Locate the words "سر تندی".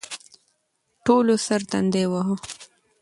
1.45-2.05